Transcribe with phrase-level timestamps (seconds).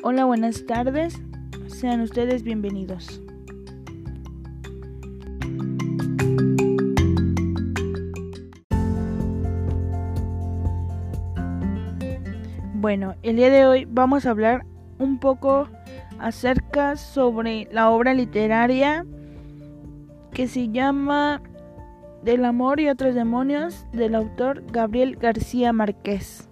[0.00, 1.20] Hola, buenas tardes.
[1.66, 3.20] Sean ustedes bienvenidos.
[12.74, 14.64] Bueno, el día de hoy vamos a hablar
[15.00, 15.68] un poco
[16.20, 19.04] acerca sobre la obra literaria
[20.32, 21.42] que se llama
[22.22, 26.48] Del amor y otros demonios del autor Gabriel García Márquez.